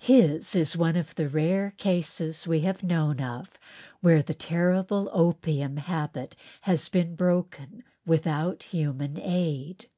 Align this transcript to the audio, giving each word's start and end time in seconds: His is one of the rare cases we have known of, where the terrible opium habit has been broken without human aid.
His 0.00 0.56
is 0.56 0.76
one 0.76 0.96
of 0.96 1.14
the 1.14 1.28
rare 1.28 1.70
cases 1.76 2.48
we 2.48 2.62
have 2.62 2.82
known 2.82 3.20
of, 3.20 3.48
where 4.00 4.22
the 4.24 4.34
terrible 4.34 5.08
opium 5.12 5.76
habit 5.76 6.34
has 6.62 6.88
been 6.88 7.14
broken 7.14 7.84
without 8.04 8.64
human 8.64 9.20
aid. 9.20 9.88